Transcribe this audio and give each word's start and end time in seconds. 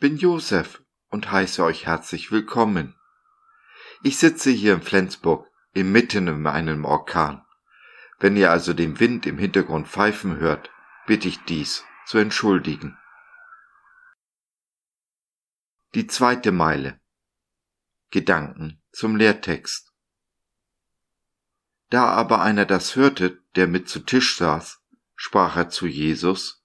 bin 0.00 0.16
Josef 0.16 0.82
und 1.10 1.30
heiße 1.30 1.62
euch 1.62 1.84
herzlich 1.84 2.32
willkommen. 2.32 2.98
Ich 4.02 4.16
sitze 4.16 4.48
hier 4.48 4.72
in 4.72 4.80
Flensburg 4.80 5.50
inmitten 5.74 6.28
in 6.28 6.46
einem 6.46 6.86
Orkan. 6.86 7.44
Wenn 8.20 8.38
ihr 8.38 8.50
also 8.50 8.72
den 8.72 8.98
Wind 9.00 9.26
im 9.26 9.36
Hintergrund 9.36 9.86
pfeifen 9.86 10.38
hört, 10.38 10.70
bitte 11.06 11.28
ich 11.28 11.44
dies 11.44 11.84
zu 12.06 12.16
entschuldigen. 12.16 12.96
Die 15.94 16.06
zweite 16.06 16.50
Meile. 16.50 16.98
Gedanken 18.08 18.82
zum 18.92 19.16
Lehrtext. 19.16 19.92
Da 21.90 22.06
aber 22.06 22.40
einer 22.40 22.64
das 22.64 22.96
hörte, 22.96 23.42
der 23.56 23.66
mit 23.66 23.90
zu 23.90 24.00
Tisch 24.00 24.38
saß, 24.38 24.80
sprach 25.16 25.54
er 25.54 25.68
zu 25.68 25.86
Jesus, 25.86 26.64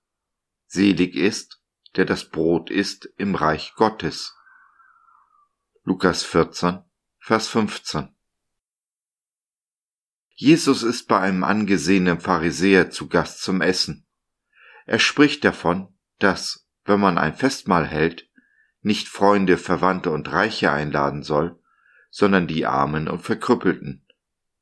Selig 0.65 1.17
ist, 1.17 1.58
der 1.99 2.05
das 2.05 2.29
Brot 2.29 2.69
isst 2.69 3.09
im 3.17 3.35
Reich 3.35 3.73
Gottes. 3.75 4.33
Lukas 5.83 6.23
14, 6.23 6.79
Vers 7.19 7.49
15. 7.49 8.15
Jesus 10.33 10.81
ist 10.83 11.09
bei 11.09 11.19
einem 11.19 11.43
angesehenen 11.43 12.21
Pharisäer 12.21 12.89
zu 12.89 13.09
Gast 13.09 13.41
zum 13.41 13.59
Essen. 13.59 14.07
Er 14.85 14.99
spricht 14.99 15.43
davon, 15.43 15.93
dass, 16.19 16.69
wenn 16.85 17.01
man 17.01 17.17
ein 17.17 17.35
Festmahl 17.35 17.85
hält, 17.85 18.29
nicht 18.79 19.09
Freunde, 19.09 19.57
Verwandte 19.57 20.11
und 20.11 20.31
Reiche 20.31 20.71
einladen 20.71 21.21
soll, 21.21 21.61
sondern 22.09 22.47
die 22.47 22.65
Armen 22.65 23.09
und 23.09 23.23
Verkrüppelten, 23.23 24.07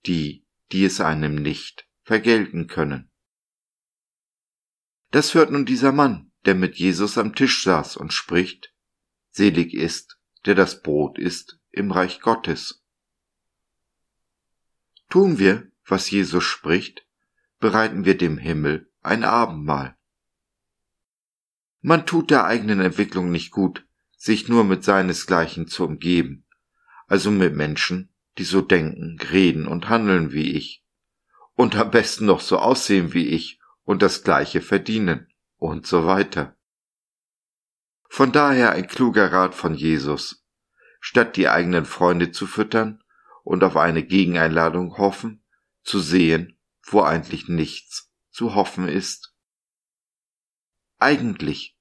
die, 0.08 0.48
die 0.72 0.86
es 0.86 1.02
einem 1.02 1.36
nicht 1.36 1.88
vergelten 2.02 2.66
können. 2.66 3.12
Das 5.12 5.36
hört 5.36 5.52
nun 5.52 5.68
dieser 5.68 5.92
Mann, 5.92 6.27
der 6.48 6.56
mit 6.56 6.78
Jesus 6.78 7.18
am 7.18 7.36
Tisch 7.36 7.62
saß 7.62 7.98
und 7.98 8.14
spricht, 8.14 8.74
Selig 9.32 9.74
ist, 9.74 10.18
der 10.46 10.56
das 10.56 10.82
Brot 10.82 11.20
isst 11.20 11.60
im 11.72 11.92
Reich 11.92 12.22
Gottes. 12.22 12.86
Tun 15.10 15.40
wir, 15.40 15.70
was 15.86 16.10
Jesus 16.10 16.46
spricht, 16.46 17.06
bereiten 17.60 18.06
wir 18.06 18.18
dem 18.18 18.38
Himmel 18.38 18.90
ein 19.02 19.26
Abendmahl. 19.26 19.98
Man 21.82 22.06
tut 22.06 22.32
der 22.32 22.46
eigenen 22.46 22.80
Entwicklung 22.80 23.30
nicht 23.30 23.52
gut, 23.52 23.86
sich 24.16 24.48
nur 24.48 24.64
mit 24.64 24.86
seinesgleichen 24.86 25.68
zu 25.68 25.84
umgeben, 25.84 26.46
also 27.08 27.30
mit 27.30 27.56
Menschen, 27.56 28.14
die 28.38 28.46
so 28.46 28.62
denken, 28.62 29.20
reden 29.34 29.68
und 29.68 29.90
handeln 29.90 30.32
wie 30.32 30.54
ich, 30.54 30.82
und 31.56 31.76
am 31.76 31.92
besten 31.92 32.26
noch 32.26 32.40
so 32.40 32.58
aussehen 32.58 33.14
wie 33.14 33.28
ich 33.28 33.60
und 33.84 34.02
das 34.02 34.24
gleiche 34.24 34.62
verdienen 34.62 35.28
und 35.58 35.86
so 35.86 36.06
weiter. 36.06 36.56
Von 38.10 38.32
daher 38.32 38.72
ein 38.72 38.88
kluger 38.88 39.32
Rat 39.32 39.54
von 39.54 39.74
Jesus. 39.74 40.46
Statt 41.00 41.36
die 41.36 41.50
eigenen 41.50 41.86
Freunde 41.86 42.32
zu 42.32 42.48
füttern 42.48 43.04
und 43.44 43.64
auf 43.64 43.78
eine 43.78 44.04
Gegeneinladung 44.04 44.98
hoffen, 44.98 45.44
zu 45.84 46.00
sehen, 46.00 46.58
wo 46.84 47.02
eigentlich 47.02 47.48
nichts 47.48 48.12
zu 48.30 48.56
hoffen 48.56 48.88
ist. 48.88 49.34
Eigentlich, 51.00 51.78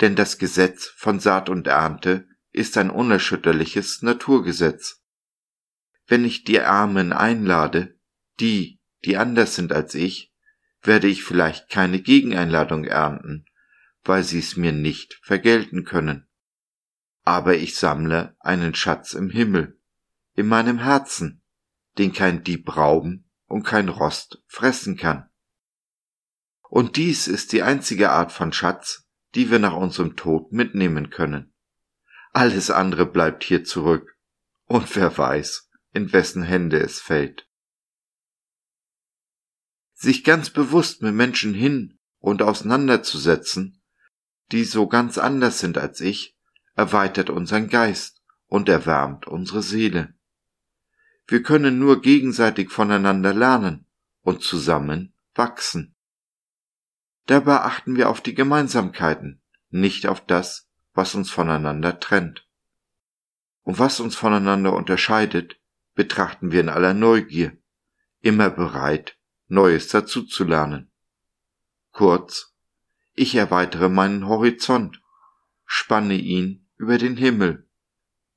denn 0.00 0.16
das 0.16 0.38
Gesetz 0.38 0.86
von 0.86 1.20
Saat 1.20 1.48
und 1.48 1.66
Ernte 1.66 2.28
ist 2.50 2.76
ein 2.78 2.90
unerschütterliches 2.90 4.02
Naturgesetz. 4.02 5.02
Wenn 6.06 6.24
ich 6.24 6.44
die 6.44 6.60
Armen 6.60 7.12
einlade, 7.12 7.98
die, 8.40 8.80
die 9.04 9.16
anders 9.16 9.54
sind 9.54 9.72
als 9.72 9.94
ich, 9.94 10.33
werde 10.86 11.08
ich 11.08 11.24
vielleicht 11.24 11.68
keine 11.68 12.00
Gegeneinladung 12.00 12.84
ernten, 12.84 13.46
weil 14.04 14.22
sie 14.22 14.38
es 14.38 14.56
mir 14.56 14.72
nicht 14.72 15.18
vergelten 15.22 15.84
können. 15.84 16.28
Aber 17.24 17.56
ich 17.56 17.76
sammle 17.76 18.36
einen 18.38 18.74
Schatz 18.74 19.14
im 19.14 19.30
Himmel, 19.30 19.80
in 20.34 20.46
meinem 20.46 20.78
Herzen, 20.78 21.42
den 21.96 22.12
kein 22.12 22.44
Dieb 22.44 22.76
rauben 22.76 23.30
und 23.46 23.62
kein 23.62 23.88
Rost 23.88 24.42
fressen 24.46 24.96
kann. 24.96 25.28
Und 26.68 26.96
dies 26.96 27.28
ist 27.28 27.52
die 27.52 27.62
einzige 27.62 28.10
Art 28.10 28.32
von 28.32 28.52
Schatz, 28.52 29.06
die 29.34 29.50
wir 29.50 29.58
nach 29.58 29.74
unserem 29.74 30.16
Tod 30.16 30.52
mitnehmen 30.52 31.10
können. 31.10 31.54
Alles 32.32 32.70
andere 32.70 33.06
bleibt 33.06 33.44
hier 33.44 33.64
zurück, 33.64 34.18
und 34.66 34.94
wer 34.96 35.16
weiß, 35.16 35.70
in 35.92 36.12
wessen 36.12 36.42
Hände 36.42 36.78
es 36.78 37.00
fällt. 37.00 37.48
Sich 40.04 40.22
ganz 40.22 40.50
bewusst 40.50 41.00
mit 41.00 41.14
Menschen 41.14 41.54
hin 41.54 41.98
und 42.18 42.42
auseinanderzusetzen, 42.42 43.80
die 44.52 44.64
so 44.64 44.86
ganz 44.86 45.16
anders 45.16 45.60
sind 45.60 45.78
als 45.78 46.02
ich, 46.02 46.36
erweitert 46.74 47.30
unseren 47.30 47.70
Geist 47.70 48.22
und 48.46 48.68
erwärmt 48.68 49.26
unsere 49.26 49.62
Seele. 49.62 50.12
Wir 51.26 51.42
können 51.42 51.78
nur 51.78 52.02
gegenseitig 52.02 52.70
voneinander 52.70 53.32
lernen 53.32 53.86
und 54.20 54.42
zusammen 54.42 55.14
wachsen. 55.34 55.94
Dabei 57.24 57.62
achten 57.62 57.96
wir 57.96 58.10
auf 58.10 58.20
die 58.20 58.34
Gemeinsamkeiten, 58.34 59.40
nicht 59.70 60.06
auf 60.06 60.20
das, 60.20 60.68
was 60.92 61.14
uns 61.14 61.30
voneinander 61.30 61.98
trennt. 61.98 62.46
Und 63.62 63.78
was 63.78 64.00
uns 64.00 64.16
voneinander 64.16 64.74
unterscheidet, 64.74 65.56
betrachten 65.94 66.52
wir 66.52 66.60
in 66.60 66.68
aller 66.68 66.92
Neugier, 66.92 67.56
immer 68.20 68.50
bereit, 68.50 69.16
Neues 69.48 69.88
dazuzulernen. 69.88 70.90
Kurz, 71.92 72.54
ich 73.12 73.34
erweitere 73.34 73.88
meinen 73.88 74.26
Horizont, 74.26 75.00
spanne 75.64 76.14
ihn 76.14 76.66
über 76.76 76.98
den 76.98 77.16
Himmel, 77.16 77.68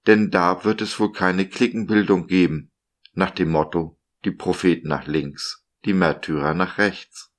denn 0.06 0.32
da 0.32 0.64
wird 0.64 0.82
es 0.82 1.00
wohl 1.00 1.12
keine 1.12 1.48
Klickenbildung 1.48 2.28
geben, 2.28 2.72
nach 3.14 3.32
dem 3.32 3.50
Motto 3.50 4.00
die 4.26 4.32
Propheten 4.32 4.88
nach 4.88 5.08
links, 5.08 5.66
die 5.86 5.94
Märtyrer 5.94 6.54
nach 6.54 6.78
rechts. 6.78 7.32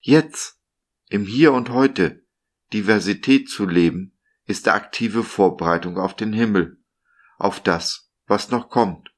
Jetzt, 0.00 0.60
im 1.08 1.26
Hier 1.26 1.52
und 1.52 1.70
heute, 1.70 2.24
Diversität 2.72 3.48
zu 3.48 3.66
leben, 3.66 4.18
ist 4.46 4.68
aktive 4.68 5.24
Vorbereitung 5.24 5.98
auf 5.98 6.16
den 6.16 6.32
Himmel, 6.32 6.82
auf 7.38 7.60
das, 7.60 8.10
was 8.26 8.50
noch 8.50 8.68
kommt. 8.68 9.11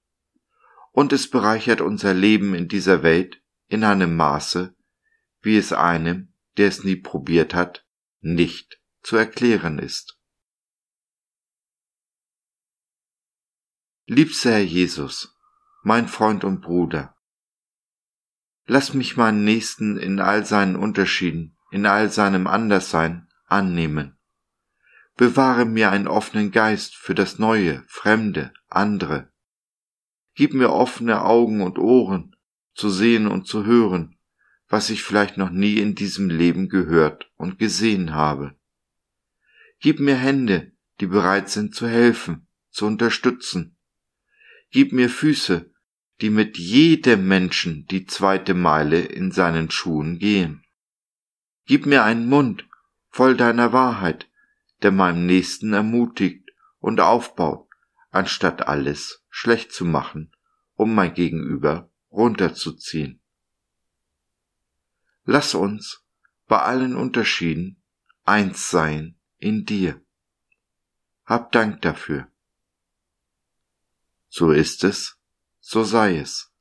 Und 0.94 1.12
es 1.12 1.28
bereichert 1.28 1.80
unser 1.80 2.14
Leben 2.14 2.54
in 2.54 2.68
dieser 2.68 3.02
Welt 3.02 3.42
in 3.66 3.82
einem 3.82 4.14
Maße, 4.14 4.76
wie 5.42 5.56
es 5.56 5.72
einem, 5.72 6.32
der 6.56 6.68
es 6.68 6.84
nie 6.84 6.94
probiert 6.94 7.52
hat, 7.52 7.84
nicht 8.20 8.80
zu 9.02 9.16
erklären 9.16 9.80
ist. 9.80 10.20
Liebster 14.06 14.52
Herr 14.52 14.62
Jesus, 14.62 15.36
mein 15.82 16.06
Freund 16.06 16.44
und 16.44 16.60
Bruder, 16.60 17.16
lass 18.66 18.94
mich 18.94 19.16
meinen 19.16 19.42
Nächsten 19.42 19.96
in 19.96 20.20
all 20.20 20.46
seinen 20.46 20.76
Unterschieden, 20.76 21.58
in 21.72 21.86
all 21.86 22.08
seinem 22.08 22.46
Anderssein 22.46 23.28
annehmen. 23.46 24.16
Bewahre 25.16 25.64
mir 25.64 25.90
einen 25.90 26.06
offenen 26.06 26.52
Geist 26.52 26.94
für 26.94 27.16
das 27.16 27.40
Neue, 27.40 27.82
Fremde, 27.88 28.52
andere. 28.68 29.33
Gib 30.34 30.54
mir 30.54 30.70
offene 30.70 31.24
Augen 31.24 31.60
und 31.60 31.78
Ohren, 31.78 32.36
zu 32.74 32.90
sehen 32.90 33.26
und 33.26 33.46
zu 33.46 33.64
hören, 33.64 34.16
was 34.68 34.90
ich 34.90 35.02
vielleicht 35.02 35.36
noch 35.36 35.50
nie 35.50 35.78
in 35.78 35.94
diesem 35.94 36.28
Leben 36.28 36.68
gehört 36.68 37.30
und 37.36 37.58
gesehen 37.58 38.14
habe. 38.14 38.56
Gib 39.78 40.00
mir 40.00 40.16
Hände, 40.16 40.72
die 41.00 41.06
bereit 41.06 41.48
sind 41.50 41.74
zu 41.74 41.86
helfen, 41.86 42.46
zu 42.70 42.86
unterstützen, 42.86 43.74
Gib 44.74 44.92
mir 44.92 45.08
Füße, 45.08 45.70
die 46.20 46.30
mit 46.30 46.58
jedem 46.58 47.28
Menschen 47.28 47.86
die 47.86 48.06
zweite 48.06 48.54
Meile 48.54 49.02
in 49.02 49.30
seinen 49.30 49.70
Schuhen 49.70 50.18
gehen. 50.18 50.64
Gib 51.64 51.86
mir 51.86 52.02
einen 52.02 52.28
Mund 52.28 52.66
voll 53.08 53.36
deiner 53.36 53.72
Wahrheit, 53.72 54.28
der 54.82 54.90
meinem 54.90 55.26
Nächsten 55.26 55.72
ermutigt 55.74 56.50
und 56.80 57.00
aufbaut, 57.00 57.68
anstatt 58.14 58.68
alles 58.68 59.24
schlecht 59.28 59.72
zu 59.72 59.84
machen, 59.84 60.30
um 60.74 60.94
mein 60.94 61.14
Gegenüber 61.14 61.90
runterzuziehen. 62.10 63.20
Lass 65.24 65.54
uns 65.54 66.04
bei 66.46 66.60
allen 66.60 66.94
Unterschieden 66.96 67.82
eins 68.22 68.70
sein 68.70 69.18
in 69.38 69.64
dir. 69.64 70.00
Hab 71.24 71.50
Dank 71.52 71.82
dafür. 71.82 72.28
So 74.28 74.52
ist 74.52 74.84
es, 74.84 75.18
so 75.60 75.82
sei 75.82 76.18
es. 76.18 76.52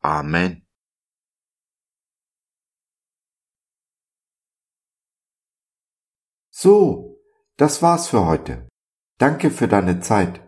Amen. 0.00 0.66
So, 6.50 7.20
das 7.56 7.82
war's 7.82 8.08
für 8.08 8.26
heute. 8.26 8.68
Danke 9.16 9.50
für 9.50 9.68
deine 9.68 10.00
Zeit. 10.00 10.47